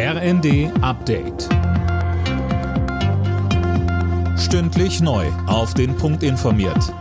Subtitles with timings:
[0.00, 1.48] RND Update.
[4.38, 5.26] Stündlich neu.
[5.48, 6.94] Auf den Punkt informiert.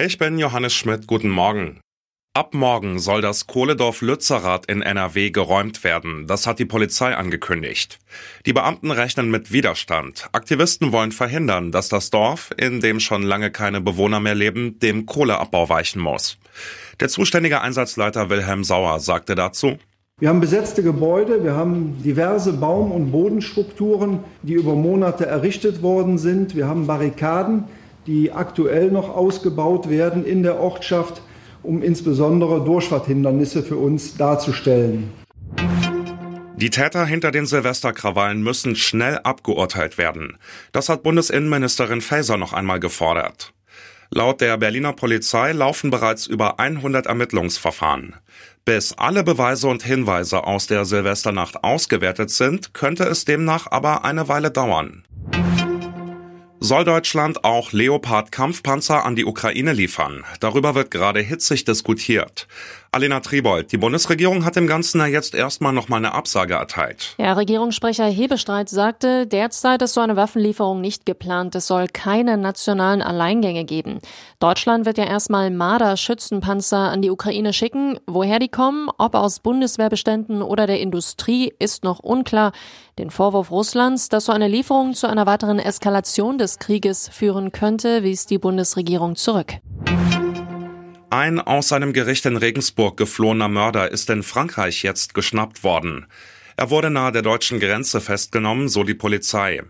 [0.00, 1.08] Ich bin Johannes Schmidt.
[1.08, 1.80] Guten Morgen.
[2.34, 6.28] Ab morgen soll das Kohledorf Lützerath in NRW geräumt werden.
[6.28, 7.98] Das hat die Polizei angekündigt.
[8.46, 10.28] Die Beamten rechnen mit Widerstand.
[10.30, 15.04] Aktivisten wollen verhindern, dass das Dorf, in dem schon lange keine Bewohner mehr leben, dem
[15.04, 16.38] Kohleabbau weichen muss.
[17.00, 19.78] Der zuständige Einsatzleiter Wilhelm Sauer sagte dazu,
[20.18, 26.16] wir haben besetzte Gebäude, wir haben diverse Baum- und Bodenstrukturen, die über Monate errichtet worden
[26.16, 26.56] sind.
[26.56, 27.64] Wir haben Barrikaden,
[28.06, 31.20] die aktuell noch ausgebaut werden in der Ortschaft,
[31.62, 35.12] um insbesondere Durchfahrthindernisse für uns darzustellen.
[36.56, 40.38] Die Täter hinter den Silvesterkrawallen müssen schnell abgeurteilt werden.
[40.72, 43.52] Das hat Bundesinnenministerin Faeser noch einmal gefordert.
[44.10, 48.14] Laut der Berliner Polizei laufen bereits über 100 Ermittlungsverfahren.
[48.64, 54.28] Bis alle Beweise und Hinweise aus der Silvesternacht ausgewertet sind, könnte es demnach aber eine
[54.28, 55.04] Weile dauern.
[56.66, 60.24] Soll Deutschland auch Leopard-Kampfpanzer an die Ukraine liefern?
[60.40, 62.48] Darüber wird gerade hitzig diskutiert.
[62.90, 67.14] Alena Tribold, die Bundesregierung hat dem Ganzen ja jetzt erstmal noch mal eine Absage erteilt.
[67.18, 71.54] Ja, Regierungssprecher Hebestreit sagte, derzeit ist so eine Waffenlieferung nicht geplant.
[71.54, 74.00] Es soll keine nationalen Alleingänge geben.
[74.40, 78.00] Deutschland wird ja erstmal Marder-Schützenpanzer an die Ukraine schicken.
[78.06, 82.50] Woher die kommen, ob aus Bundeswehrbeständen oder der Industrie, ist noch unklar.
[82.98, 88.02] Den Vorwurf Russlands, dass so eine Lieferung zu einer weiteren Eskalation des Krieges führen könnte,
[88.02, 89.52] wies die Bundesregierung zurück.
[91.10, 96.06] Ein aus seinem Gericht in Regensburg geflohener Mörder ist in Frankreich jetzt geschnappt worden.
[96.56, 99.62] Er wurde nahe der deutschen Grenze festgenommen, so die Polizei.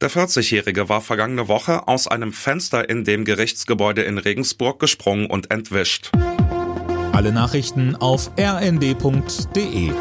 [0.00, 5.50] Der 40-Jährige war vergangene Woche aus einem Fenster in dem Gerichtsgebäude in Regensburg gesprungen und
[5.50, 6.12] entwischt.
[7.12, 9.92] Alle Nachrichten auf rnd.de